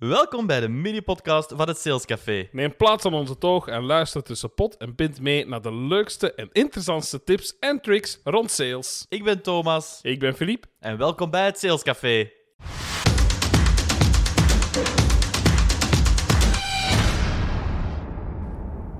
[0.00, 2.48] Welkom bij de mini-podcast van het Sales Café.
[2.52, 6.34] Neem plaats aan onze toog en luister tussen pot en pint mee naar de leukste
[6.34, 9.06] en interessantste tips en tricks rond sales.
[9.08, 10.68] Ik ben Thomas Ik ben Philippe.
[10.78, 12.30] en welkom bij het Sales Café.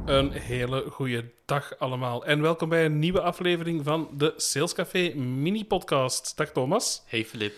[0.04, 5.14] Een hele goede dag allemaal en welkom bij een nieuwe aflevering van de Sales Café
[5.14, 6.36] mini-podcast.
[6.36, 7.02] Dag Thomas.
[7.06, 7.54] Hey Filip.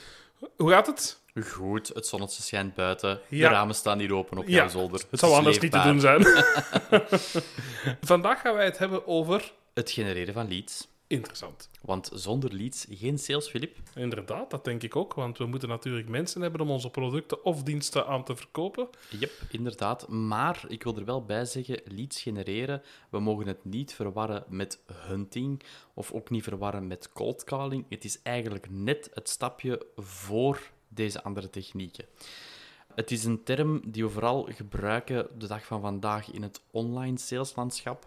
[0.57, 1.22] Hoe gaat het?
[1.41, 3.21] Goed, het zonnetje schijnt buiten.
[3.29, 3.49] Ja.
[3.49, 5.05] De ramen staan hier open op Ja, jouw zolder.
[5.11, 6.27] Het zou anders niet te doen zijn.
[8.13, 9.53] Vandaag gaan wij het hebben over...
[9.75, 10.89] Het genereren van leads.
[11.07, 11.71] Interessant.
[11.83, 13.77] Want zonder leads geen sales, Filip.
[13.95, 17.63] Inderdaad, dat denk ik ook, want we moeten natuurlijk mensen hebben om onze producten of
[17.63, 18.89] diensten aan te verkopen.
[19.09, 20.09] Yep, inderdaad.
[20.09, 24.81] Maar ik wil er wel bij zeggen, leads genereren, we mogen het niet verwarren met
[24.93, 25.63] hunting
[25.95, 27.87] of ook niet verwarren met cold calling.
[27.89, 30.61] Het is eigenlijk net het stapje voor
[30.95, 32.05] deze andere technieken.
[32.95, 37.19] Het is een term die we vooral gebruiken de dag van vandaag in het online
[37.19, 38.07] saleslandschap.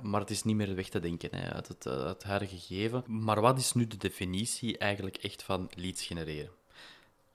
[0.00, 3.04] Maar het is niet meer weg te denken hè, uit het, eh, het huidige gegeven.
[3.06, 6.50] Maar wat is nu de definitie eigenlijk echt van leads genereren?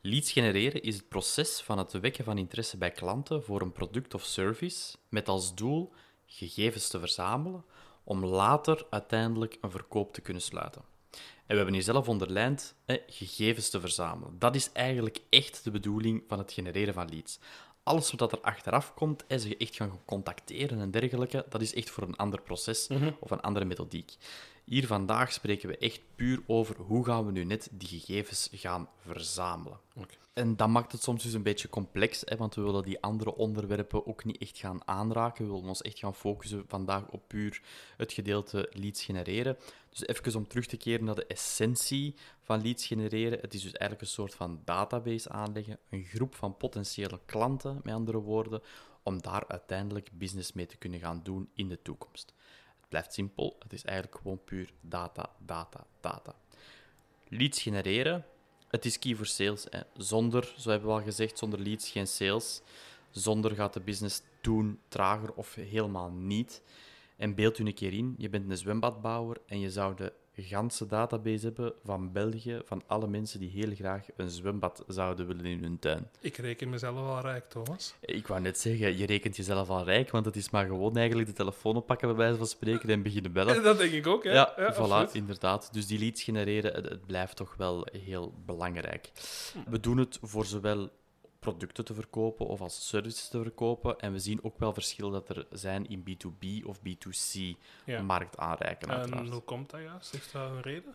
[0.02, 4.14] Leads genereren is het proces van het wekken van interesse bij klanten voor een product
[4.14, 5.94] of service met als doel
[6.26, 7.66] gegevens te verzamelen
[8.04, 10.82] om later uiteindelijk een verkoop te kunnen sluiten.
[11.50, 14.40] En we hebben hier zelf onderlijnd eh, gegevens te verzamelen.
[14.40, 17.40] Dat is eigenlijk echt de bedoeling van het genereren van leads.
[17.84, 21.90] Alles wat er achteraf komt, en ze echt gaan contacteren en dergelijke, dat is echt
[21.90, 22.88] voor een ander proces
[23.20, 24.16] of een andere methodiek.
[24.70, 28.90] Hier vandaag spreken we echt puur over hoe gaan we nu net die gegevens gaan
[28.98, 29.80] verzamelen.
[30.34, 33.36] En dat maakt het soms dus een beetje complex, hè, want we willen die andere
[33.36, 35.46] onderwerpen ook niet echt gaan aanraken.
[35.46, 37.62] We willen ons echt gaan focussen vandaag op puur
[37.98, 39.58] het gedeelte leads genereren.
[39.90, 43.40] Dus even om terug te keren naar de essentie van leads genereren.
[43.40, 47.94] Het is dus eigenlijk een soort van database aanleggen, een groep van potentiële klanten, met
[47.94, 48.62] andere woorden,
[49.04, 52.34] om daar uiteindelijk business mee te kunnen gaan doen in de toekomst.
[52.90, 56.36] Blijft simpel, het is eigenlijk gewoon puur data, data, data.
[57.28, 58.26] Leads genereren,
[58.68, 59.66] het is key voor sales.
[59.70, 59.80] Hè.
[59.98, 62.62] Zonder, zo hebben we al gezegd, zonder leads geen sales.
[63.12, 66.62] Zonder gaat de business doen trager of helemaal niet.
[67.18, 70.86] En beeld u een keer in, je bent een zwembadbouwer en je zou de ganse
[70.86, 75.64] database hebben van België, van alle mensen die heel graag een zwembad zouden willen in
[75.64, 76.08] hun tuin.
[76.20, 77.94] Ik reken mezelf al rijk, Thomas.
[78.00, 81.28] Ik wou net zeggen, je rekent jezelf al rijk, want het is maar gewoon eigenlijk
[81.28, 83.64] de telefoon oppakken bij wijze van spreken en beginnen bellen.
[83.70, 84.32] Dat denk ik ook, hè?
[84.32, 85.14] Ja, voilà, absoluut.
[85.14, 85.70] inderdaad.
[85.74, 89.12] Dus die leads genereren, het, het blijft toch wel heel belangrijk.
[89.70, 90.90] We doen het voor zowel
[91.40, 94.00] producten te verkopen of als services te verkopen.
[94.00, 97.40] En we zien ook wel verschil dat er zijn in B2B of B2C
[97.86, 98.02] Ja.
[98.02, 99.26] markt aanreiken, uiteraard.
[99.26, 100.12] En hoe komt dat juist?
[100.12, 100.94] Heeft dat een reden?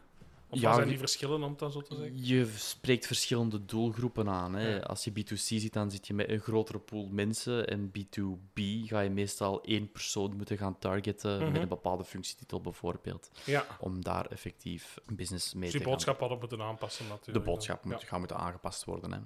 [0.49, 2.25] Of Ja, zijn die- verschillen, om het dan zo te zeggen?
[2.27, 4.55] Je spreekt verschillende doelgroepen aan.
[4.55, 4.75] Hè.
[4.75, 4.79] Ja.
[4.81, 7.67] Als je B2C ziet, dan zit je met een grotere pool mensen.
[7.69, 11.53] En B2B ga je meestal één persoon moeten gaan targeten Mhm.
[11.53, 13.31] met een bepaalde functietitel bijvoorbeeld.
[13.45, 17.45] Ja, Om daar effectief business mee dus te gaan boodschap hadden moeten aanpassen De natuurlijk.
[17.45, 18.07] boodschap moet, Ja.
[18.07, 19.13] gaat moeten aangepast worden.
[19.13, 19.19] Hè.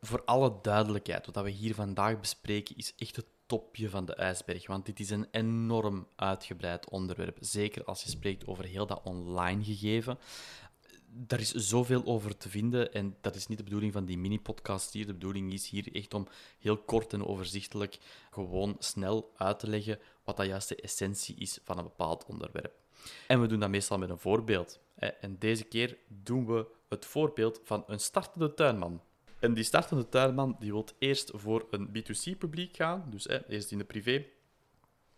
[0.00, 4.66] Voor alle duidelijkheid, wat we hier vandaag bespreken is echt het topje van de ijsberg.
[4.66, 7.36] Want dit is een enorm uitgebreid onderwerp.
[7.40, 10.18] Zeker als je spreekt over heel dat online gegeven.
[11.10, 14.92] Daar is zoveel over te vinden en dat is niet de bedoeling van die mini-podcast
[14.92, 15.06] hier.
[15.06, 17.98] De bedoeling is hier echt om heel kort en overzichtelijk
[18.30, 22.74] gewoon snel uit te leggen wat dat juist de essentie is van een bepaald onderwerp.
[23.26, 24.80] En we doen dat meestal met een voorbeeld.
[24.94, 29.02] En deze keer doen we het voorbeeld van een startende tuinman.
[29.38, 33.78] En die startende tuinman die wil eerst voor een B2C-publiek gaan, dus hè, eerst in
[33.78, 34.24] de privé.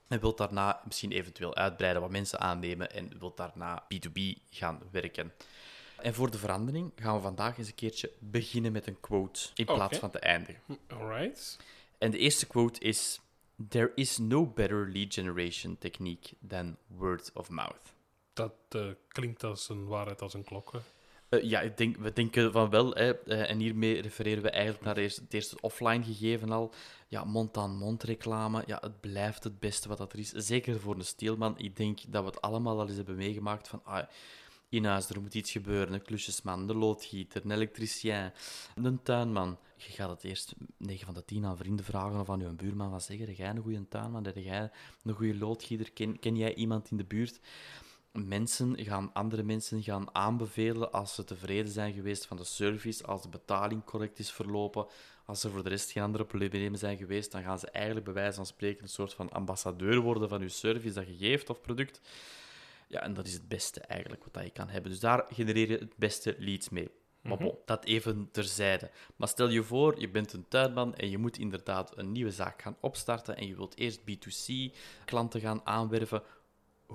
[0.08, 4.20] En wil daarna misschien eventueel uitbreiden, wat mensen aannemen en wil daarna B2B
[4.50, 5.32] gaan werken.
[5.96, 9.64] En voor de verandering gaan we vandaag eens een keertje beginnen met een quote in
[9.64, 10.62] plaats van te eindigen.
[10.86, 11.58] Alright.
[11.98, 13.20] En de eerste quote is:
[13.68, 17.94] There is no better lead generation technique than word of mouth.
[18.32, 20.72] Dat eh, klinkt als een waarheid als een klok.
[20.72, 20.78] hè.
[21.30, 22.90] Eh, ja, ik denk, we denken van wel.
[22.90, 26.72] Hè, eh, en hiermee refereren we eigenlijk naar eerst, het eerste offline gegeven al.
[27.08, 28.62] Ja, mond-aan-mond reclame.
[28.66, 30.30] Ja, het blijft het beste wat dat er is.
[30.30, 31.58] Zeker voor een steelman.
[31.58, 33.80] Ik denk dat we het allemaal al eens hebben meegemaakt van...
[33.84, 34.06] Ah,
[34.68, 35.94] in huis, er moet iets gebeuren.
[35.94, 38.32] Een klusjesman, een loodgieter, een elektricien,
[38.74, 39.58] een tuinman.
[39.76, 42.90] Je gaat het eerst 9 van de 10 aan vrienden vragen of aan je buurman
[42.90, 43.34] van zeggen.
[43.34, 44.24] Jij een goede tuinman?
[44.24, 44.70] Heb jij
[45.04, 45.92] een goede loodgieter?
[45.92, 47.40] Ken, ken jij iemand in de buurt?
[48.12, 53.22] Mensen gaan andere mensen gaan aanbevelen als ze tevreden zijn geweest van de service, als
[53.22, 54.86] de betaling correct is verlopen,
[55.24, 58.14] als er voor de rest geen andere problemen zijn geweest, dan gaan ze eigenlijk bij
[58.14, 61.60] wijze van spreken een soort van ambassadeur worden van je service dat je geeft of
[61.60, 62.00] product.
[62.88, 64.90] Ja, en dat is het beste eigenlijk wat dat je kan hebben.
[64.90, 66.90] Dus daar genereer je het beste leads mee.
[67.22, 67.42] Maar Mhm.
[67.44, 68.90] bon, dat even terzijde.
[69.16, 72.62] Maar stel je voor, je bent een tuinman en je moet inderdaad een nieuwe zaak
[72.62, 74.74] gaan opstarten en je wilt eerst B2C
[75.04, 76.22] klanten gaan aanwerven.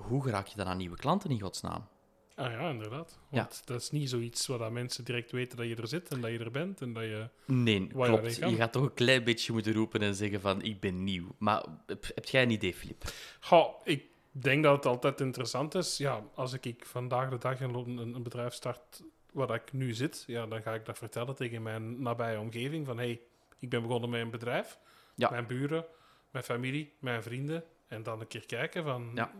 [0.02, 1.88] Hoe raak je dan aan nieuwe klanten in godsnaam?
[2.34, 3.18] Ah ja, inderdaad.
[3.30, 6.30] Want dat is niet zoiets waar mensen direct weten dat je er zit en dat
[6.30, 7.28] je er bent en dat je...
[7.46, 8.36] Nee, je klopt.
[8.36, 11.34] Je gaat toch een klein beetje moeten roepen en zeggen van ik ben nieuw.
[11.38, 13.04] Maar heb, jij een idee, Filip?
[13.40, 15.96] Goh, ik denk dat het altijd interessant is.
[15.96, 19.02] Ja, als ik, ik vandaag de dag een, een, een bedrijf start
[19.32, 22.96] waar ik nu zit, ja, dan ga ik dat vertellen tegen mijn nabije omgeving van
[22.96, 23.20] hey,
[23.58, 24.78] ik ben begonnen met een bedrijf.
[25.14, 25.30] Ja.
[25.30, 25.84] Mijn buren,
[26.30, 27.64] mijn familie, mijn vrienden.
[27.88, 29.32] En dan een keer kijken van Ja.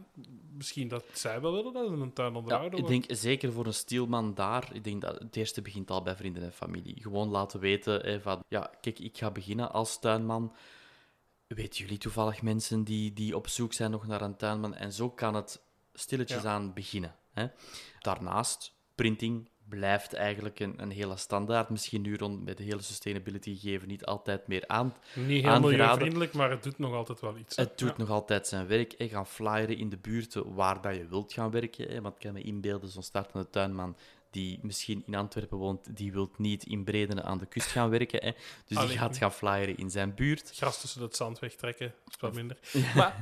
[0.52, 2.78] misschien dat zij wel willen dat ze een tuin Ja, onderhouden.
[2.78, 6.16] ik denk zeker voor een stielman daar, ik denk dat het eerste begint al bij
[6.16, 7.02] vrienden en familie.
[7.02, 10.54] Gewoon laten weten hè, van, ja, kijk, ik ga beginnen als tuinman.
[11.46, 14.74] Weten jullie toevallig mensen die, die op zoek zijn nog naar een tuinman?
[14.74, 15.62] En zo kan het
[15.94, 16.48] stilletjes Ja.
[16.50, 17.14] aan beginnen.
[17.32, 17.46] Hè.
[17.98, 21.68] Daarnaast, printing blijft eigenlijk een, een hele standaard.
[21.68, 24.94] Misschien nu rond met de hele sustainability gegeven niet altijd meer aan.
[25.14, 27.56] Niet heel milieuvriendelijk, maar het doet nog altijd wel iets.
[27.56, 27.94] Het doet Ja.
[27.96, 28.94] nog altijd zijn werk.
[28.98, 29.08] Hè.
[29.08, 31.88] Gaan flyeren in de buurten waar dat je wilt gaan werken.
[31.88, 32.00] Hè.
[32.00, 33.96] Want ik kan me inbeelden, zo'n startende tuinman
[34.30, 38.24] die misschien in Antwerpen woont, die wilt niet in Bredene aan de kust gaan werken.
[38.24, 38.30] Hè.
[38.66, 38.88] Dus Allee.
[38.90, 40.50] die gaat gaan flyeren in zijn buurt.
[40.54, 42.56] gras tussen het zand wegtrekken, is wat minder.
[42.96, 43.16] Maar,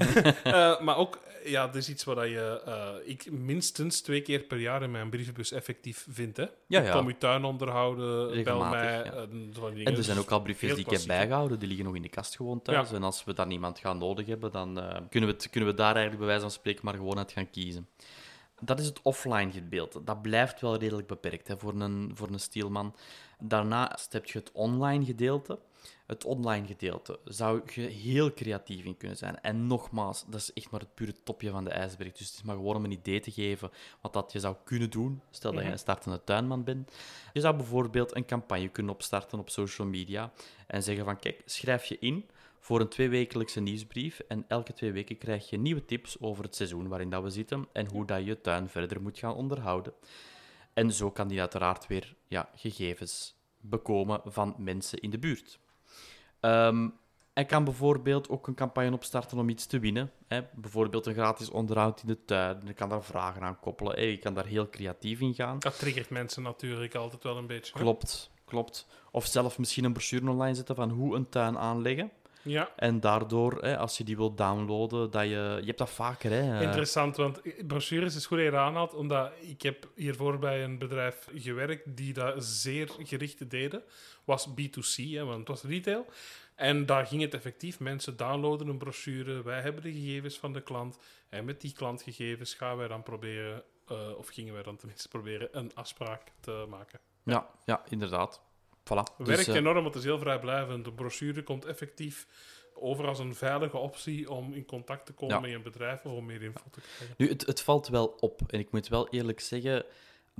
[0.44, 4.58] eh, maar ook, ja, het is iets wat je, eh, ik minstens twee keer per
[4.58, 6.36] jaar in mijn brievenbus effectief vind.
[6.36, 6.46] Hè?
[6.66, 6.92] Ja, Ik ja.
[6.92, 9.04] Kom je tuin onderhouden, bel Regelmatig, mij.
[9.04, 9.26] ja.
[9.28, 9.96] van die En dingen.
[9.96, 12.36] er zijn ook al briefjes die ik heb bijgehouden, die liggen nog in de kast
[12.36, 12.92] gewoon thuis.
[12.92, 15.76] En als we dan iemand gaan nodig hebben, dan eh, kunnen, we het, kunnen we
[15.76, 17.88] daar eigenlijk bij wijze van spreken maar gewoon uit gaan kiezen.
[18.60, 20.04] Dat is het offline gedeelte.
[20.04, 22.94] Dat blijft wel redelijk beperkt hè, voor, een, voor een stielman.
[23.38, 25.58] Daarnaast heb je het online gedeelte.
[26.06, 29.40] Het online gedeelte zou je heel creatief in kunnen zijn.
[29.40, 32.12] En nogmaals, dat is echt maar het pure topje van de ijsberg.
[32.12, 33.70] Dus het is maar gewoon om een idee te geven
[34.00, 35.22] wat dat je zou kunnen doen.
[35.30, 36.92] Stel dat je een startende tuinman bent.
[37.32, 40.32] Je zou bijvoorbeeld een campagne kunnen opstarten op social media
[40.66, 42.28] en zeggen van kijk, schrijf je in
[42.64, 46.88] voor een tweewekelijkse nieuwsbrief en elke twee weken krijg je nieuwe tips over het seizoen
[46.88, 49.93] waarin dat we zitten en hoe dat je tuin verder moet gaan onderhouden.
[50.72, 55.58] En zo kan die uiteraard weer ja, gegevens bekomen van mensen in de buurt.
[56.40, 56.88] Ehm
[57.34, 60.12] hij kan bijvoorbeeld ook een campagne opstarten om iets te winnen.
[60.26, 60.43] Hè.
[60.55, 62.62] Bijvoorbeeld een gratis onderhoud in de tuin.
[62.64, 63.96] Je kan daar vragen aan koppelen.
[63.96, 64.02] Hè.
[64.02, 65.58] Je kan daar heel creatief in gaan.
[65.58, 67.72] Dat triggert mensen natuurlijk altijd wel een beetje.
[67.75, 67.81] hè.
[67.81, 68.87] Klopt, klopt.
[69.10, 72.10] Of zelf misschien een brochure online zetten van hoe een tuin aanleggen.
[72.44, 75.56] Ja, En daardoor, hè, als je die wilt downloaden, dat je...
[75.61, 76.62] Je hebt dat vaker, hè.
[76.62, 81.29] interessant, want brochures is goed dat je aanhaalt, omdat ik heb hiervoor bij een bedrijf
[81.35, 83.82] gewerkt die dat zeer gericht deden.
[84.25, 86.06] Was B2C, hè, want het was retail.
[86.55, 87.81] En daar ging het effectief.
[87.81, 90.99] Mensen downloaden een brochure, wij hebben de gegevens van de klant.
[91.29, 95.49] En met die klantgegevens gaan wij dan proberen, eh, of gingen wij dan tenminste proberen,
[95.52, 97.00] een afspraak te maken.
[97.25, 98.43] Ja, ja, inderdaad.
[98.84, 99.16] Voilà.
[99.19, 100.84] Dus, Werkt eh, enorm, want het is heel vrijblijvend.
[100.84, 102.26] De brochure komt effectief
[102.75, 105.40] over als een veilige optie om in contact te komen Ja.
[105.40, 107.14] met een bedrijf of om meer info te krijgen.
[107.19, 108.40] Nu, het, het valt wel op.
[108.46, 109.84] En ik moet wel eerlijk zeggen,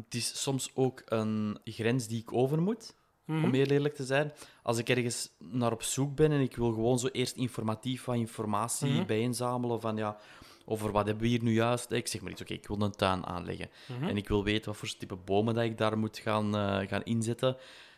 [0.05, 2.95] het is soms ook een grens die ik over moet.
[3.25, 3.45] Mhm.
[3.45, 4.33] Om heel eerlijk te zijn.
[4.63, 8.17] Als ik ergens naar op zoek ben en ik wil gewoon zo eerst informatief wat
[8.17, 9.07] informatie Mhm.
[9.07, 10.17] bijeenzamelen van ja,
[10.65, 11.91] over wat hebben we hier nu juist.
[11.91, 13.71] Ik zeg maar iets, oké, ik wil een tuin aanleggen.
[13.87, 14.09] Mhm.
[14.09, 17.03] En ik wil weten wat voor type bomen dat ik daar moet gaan, eh, gaan
[17.03, 17.57] inzetten.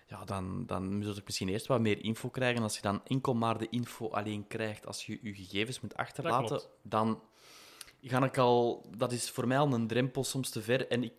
[0.09, 2.63] Ja, dan, dan moet ik misschien eerst wat meer info krijgen.
[2.63, 6.61] Als je dan enkel maar de info alleen krijgt als je je gegevens moet achterlaten,
[6.83, 7.23] dan
[8.03, 8.87] ga ik al...
[8.97, 10.89] Dat is voor mij al een drempel soms te ver.
[10.89, 11.13] En ik,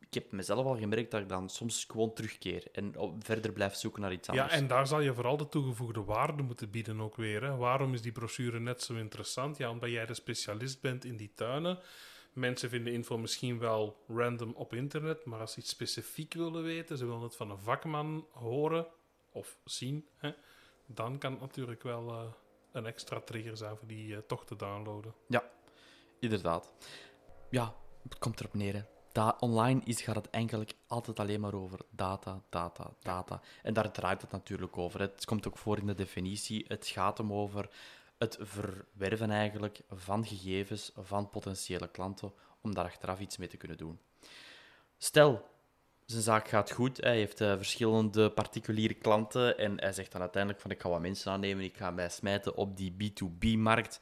[0.00, 4.02] ik heb mezelf al gemerkt dat ik dan soms gewoon terugkeer en verder blijf zoeken
[4.02, 4.52] naar iets anders.
[4.52, 7.42] Ja, en daar zal je vooral de toegevoegde waarde moeten bieden ook weer.
[7.42, 7.56] Hè.
[7.56, 9.56] Waarom is die brochure net zo interessant?
[9.56, 11.78] Ja, omdat jij de specialist bent in die tuinen.
[12.38, 16.98] Mensen vinden info misschien wel random op internet, maar als ze iets specifiek willen weten,
[16.98, 18.86] ze willen het van een vakman horen
[19.30, 20.32] of zien, hè,
[20.86, 22.24] dan kan het natuurlijk wel eh,
[22.72, 25.14] een extra trigger zijn voor die eh, toch te downloaden.
[26.18, 26.72] Inderdaad.
[27.50, 28.74] Ja, het komt erop neer.
[28.74, 28.82] Hè.
[29.38, 33.40] Online is, gaat het eigenlijk altijd alleen maar over data, data, data.
[33.62, 35.00] En daar draait het natuurlijk over.
[35.00, 36.64] Het komt ook voor in de definitie.
[36.68, 37.70] Het gaat hem over
[38.18, 43.76] het verwerven eigenlijk van gegevens van potentiële klanten om daar achteraf iets mee te kunnen
[43.76, 43.98] doen.
[44.96, 45.46] Stel,
[46.04, 50.62] zijn zaak gaat goed, hij heeft eh, verschillende particuliere klanten en hij zegt dan uiteindelijk
[50.62, 54.00] van ik ga wat mensen aannemen, ik ga mij smijten op die B2B-markt.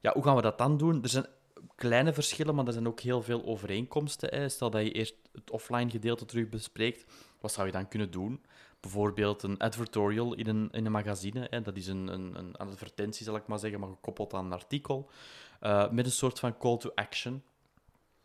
[0.00, 1.02] Ja, hoe gaan we dat dan doen?
[1.02, 1.26] Er zijn
[1.74, 4.50] kleine verschillen, maar er zijn ook heel veel overeenkomsten.
[4.50, 7.04] Stel dat je eerst het offline gedeelte terug bespreekt,
[7.40, 8.44] wat zou je dan kunnen doen?
[8.80, 11.46] Bijvoorbeeld een advertorial in een, in een magazine.
[11.50, 11.62] Hè.
[11.62, 15.10] Dat is een, een, een advertentie, zal ik maar zeggen, maar gekoppeld aan een artikel.
[15.60, 17.42] eh, met een soort van call to action.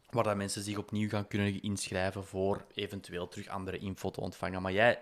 [0.09, 4.61] waar dat mensen zich opnieuw gaan kunnen inschrijven voor eventueel terug andere info te ontvangen.
[4.61, 4.99] Maar jij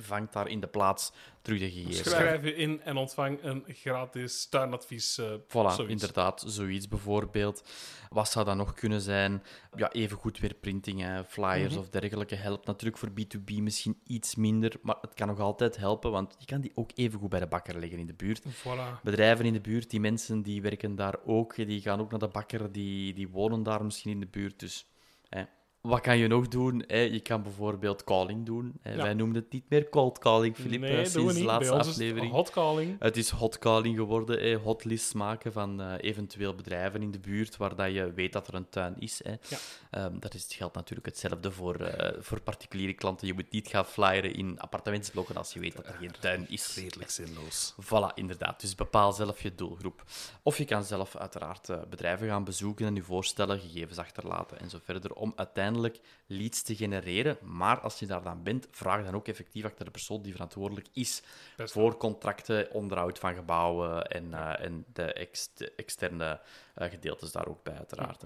[0.00, 2.10] vangt daar in de plaats terug de gegevens.
[2.10, 5.18] Schrijf je in en ontvang een gratis tuinadvies.
[5.18, 5.86] eh Voilà, zoiets.
[5.88, 7.62] inderdaad, zoiets bijvoorbeeld.
[8.08, 9.42] Wat zou dat nog kunnen zijn?
[9.76, 11.78] Ja, evengoed weer printing, hè, flyers Mhm.
[11.80, 12.34] of dergelijke.
[12.34, 16.46] Helpt natuurlijk voor B2B misschien iets minder, maar het kan nog altijd helpen, want je
[16.46, 18.42] kan die ook evengoed bij de bakker leggen in de buurt.
[18.62, 19.00] Voilà.
[19.02, 22.28] Bedrijven in de buurt, die mensen die werken daar ook, die gaan ook naar de
[22.28, 24.58] bakker, die, die wonen daar misschien in de buurt.
[24.60, 24.86] Dus
[25.28, 25.42] hè.
[25.88, 26.84] Wat kan je nog doen?
[26.86, 26.98] Hè?
[26.98, 28.72] Je kan bijvoorbeeld calling doen.
[28.82, 28.94] Hè?
[28.94, 29.02] Ja.
[29.02, 31.80] Wij noemen het niet meer cold calling, Filip, nee, doen we sinds de laatste ons
[31.80, 32.32] is het aflevering.
[32.32, 32.96] hotcalling.
[32.98, 34.54] Het is hotcalling geworden, hè.
[34.54, 38.54] hotlists maken van eh, eventueel bedrijven in de buurt waar dat je weet dat er
[38.54, 39.20] een tuin is.
[39.24, 39.30] Hè.
[39.30, 39.58] Ja.
[39.90, 43.26] Ehm, dat is, het geldt natuurlijk hetzelfde voor, eh, voor particuliere klanten.
[43.26, 46.76] Je moet niet gaan flyeren in appartementsblokken als je weet dat er geen tuin is.
[46.76, 47.74] Redelijk zinloos.
[47.82, 48.60] Voilà, inderdaad.
[48.60, 50.04] Dus bepaal zelf je doelgroep.
[50.42, 54.70] Of je kan zelf uiteraard eh, bedrijven gaan bezoeken en je voorstellen, gegevens achterlaten en
[54.70, 55.72] zo verder, om uiteindelijk
[56.26, 57.38] leads te genereren.
[57.42, 60.88] Maar als je daar dan bent, vraag dan ook effectief achter de persoon die verantwoordelijk
[60.92, 61.22] is
[61.56, 66.40] Best voor contracten, onderhoud van gebouwen en, eh, en de ex- de externe
[66.74, 68.22] eh, gedeeltes daar ook bij, uiteraard.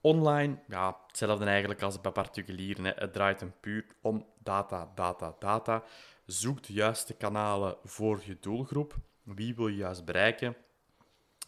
[0.00, 2.84] Online, ja, hetzelfde eigenlijk als bij particulieren.
[2.84, 2.92] Hè.
[2.94, 5.82] Het draait hem puur om data, data, data.
[6.26, 8.94] Zoek de juiste kanalen voor je doelgroep.
[9.22, 10.56] Wie wil je juist bereiken?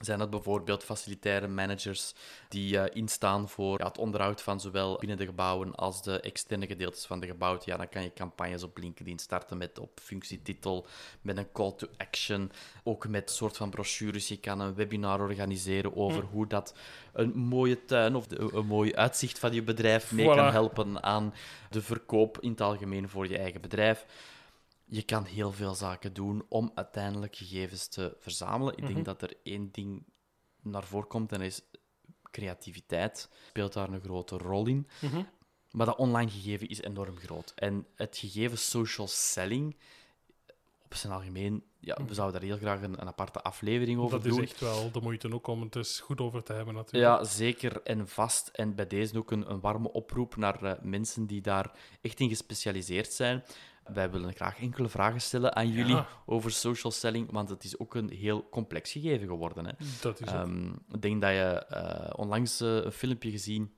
[0.00, 2.14] Zijn dat bijvoorbeeld facilitaire managers
[2.48, 6.66] die eh, instaan voor ja, het onderhoud van zowel binnen de gebouwen als de externe
[6.66, 7.62] gedeeltes van de gebouwen?
[7.64, 10.86] Ja, dan kan je campagnes op LinkedIn starten met op functietitel,
[11.20, 12.50] met een call to action,
[12.84, 14.28] ook met een soort van brochures.
[14.28, 16.74] Je kan een webinar organiseren over hoe dat
[17.12, 21.34] een mooie tuin of de- een mooi uitzicht van je bedrijf mee kan helpen aan
[21.70, 24.06] de verkoop in het algemeen voor je eigen bedrijf.
[24.90, 28.76] Je kan heel veel zaken doen om uiteindelijk gegevens te verzamelen.
[28.76, 30.04] Ik denk dat er één ding
[30.62, 31.62] naar voren komt en dat is
[32.30, 33.30] creativiteit.
[33.48, 34.88] Speelt daar een grote rol in.
[35.00, 35.22] Mhm.
[35.70, 37.52] Maar dat online gegeven is enorm groot.
[37.54, 39.76] En het gegeven social selling,
[40.84, 44.26] op zijn algemeen, ja, we zouden daar heel graag een, een aparte aflevering over Dat
[44.26, 44.42] is doen.
[44.42, 47.18] echt wel de moeite ook om het eens goed over te hebben, natuurlijk.
[47.18, 48.48] Ja, zeker en vast.
[48.48, 52.28] En bij deze ook een, een warme oproep naar eh, mensen die daar echt in
[52.28, 53.44] gespecialiseerd zijn.
[53.94, 56.08] Wij willen graag enkele vragen stellen aan jullie Ja.
[56.26, 59.66] over social selling, want het is ook een heel complex gegeven geworden.
[59.66, 59.72] Hè.
[60.00, 60.26] Dat is.
[60.26, 63.72] Ehm, ik denk dat je eh, onlangs eh, een filmpje gezien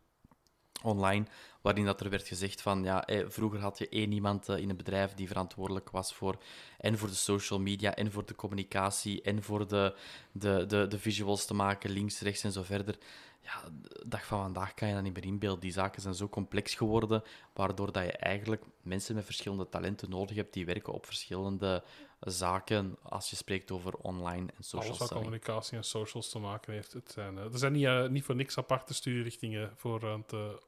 [0.83, 1.27] online
[1.61, 4.71] waarin dat er werd gezegd van ja, eh, vroeger had je één iemand eh, in
[4.71, 6.37] een bedrijf die verantwoordelijk was voor
[6.79, 9.95] en voor de social media en voor de communicatie en voor de,
[10.33, 12.99] de, de, de visuals te maken, links, rechts en zo verder.
[13.43, 15.61] Ja, de dag van vandaag kan je dat niet meer inbeelden.
[15.61, 17.23] Die zaken zijn zo complex geworden,
[17.55, 21.83] waardoor dat je eigenlijk mensen met verschillende talenten nodig hebt die werken op verschillende
[22.21, 25.25] zaken als je spreekt over online en social Alles wat selling.
[25.27, 26.93] communicatie en socials te maken heeft.
[26.93, 30.59] Het zijn, eh, er zijn niet, niet voor niks aparte studierichtingen voor aan o-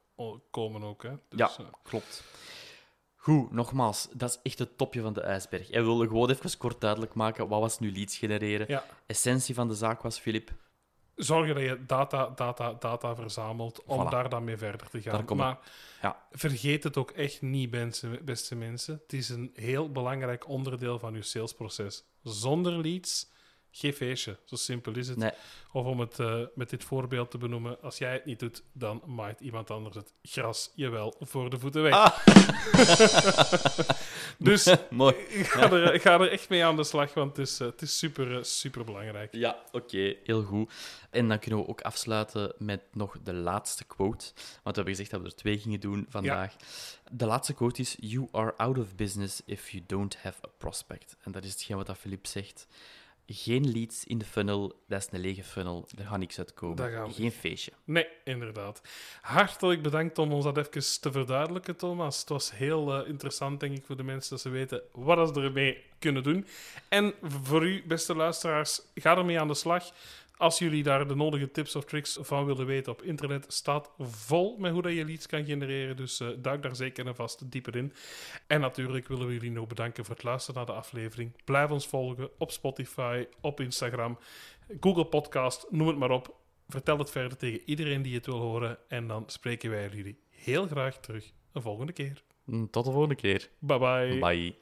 [0.51, 1.03] komen ook.
[1.03, 1.09] Hè.
[1.29, 2.23] Dus, Ja, eh, klopt.
[3.15, 5.67] Goed, nogmaals, dat is echt het topje van de ijsberg.
[5.69, 8.65] Ik wilde gewoon even kort duidelijk maken, wat was nu leads genereren?
[8.69, 8.85] ja.
[9.05, 10.51] Essentie van de zaak was, Filip,
[11.15, 14.09] Zorgen dat je data, data, data verzamelt om Voilà.
[14.09, 15.25] daar dan mee verder te gaan.
[15.37, 15.59] Maar
[16.01, 16.25] Ja.
[16.31, 18.99] vergeet het ook echt niet, beste, beste mensen.
[19.03, 22.03] Het is een heel belangrijk onderdeel van je salesproces.
[22.23, 23.29] Zonder leads,
[23.75, 24.37] geen feestje.
[24.45, 25.17] Zo simpel is het.
[25.17, 25.31] Nee.
[25.71, 29.01] Of om het eh, met dit voorbeeld te benoemen, als jij het niet doet, dan
[29.05, 31.93] maait iemand anders het gras je wel voor de voeten weg.
[31.93, 32.17] Ah.
[34.37, 35.15] dus mooi.
[35.27, 37.97] ga er, ga er echt mee aan de slag, want het is, eh, het is
[37.97, 39.35] super, eh, super belangrijk.
[39.35, 40.71] Ja, oké, heel goed.
[41.09, 44.25] En dan kunnen we ook afsluiten met nog de laatste quote.
[44.35, 46.55] Want we hebben gezegd dat we er twee gingen doen vandaag.
[47.11, 51.15] De laatste quote is: You are out of business if you don't have a prospect.
[51.21, 52.67] En dat is hetgeen wat dat Filip zegt.
[53.27, 55.87] Geen leads in de funnel, dat is een lege funnel.
[55.97, 57.13] Er gaat niks uitkomen.
[57.13, 57.71] Geen feestje.
[57.83, 58.81] Nee, inderdaad.
[59.21, 62.19] Hartelijk bedankt om ons dat even te verduidelijken, Thomas.
[62.19, 65.41] Het was heel eh, interessant, denk ik, voor de mensen dat ze weten wat ze
[65.41, 66.47] ermee kunnen doen.
[66.89, 69.91] En voor u, beste luisteraars, ga ermee aan de slag.
[70.37, 74.57] Als jullie daar de nodige tips of tricks van willen weten op internet, staat vol
[74.57, 75.95] met hoe dat je leads kan genereren.
[75.95, 77.93] Dus eh, duik daar zeker en vast dieper in.
[78.47, 81.31] En natuurlijk willen we jullie nog bedanken voor het luisteren naar de aflevering.
[81.45, 84.17] Blijf ons volgen op Spotify, op Instagram,
[84.79, 86.35] Google Podcast, noem het maar op.
[86.67, 88.77] Vertel het verder tegen iedereen die het wil horen.
[88.87, 92.23] En dan spreken wij jullie heel graag terug een volgende keer.
[92.71, 93.49] Tot de volgende keer.
[93.59, 94.19] Bye bye.
[94.19, 94.55] Bye.